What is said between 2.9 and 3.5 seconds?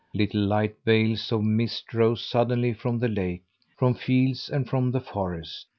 the lake,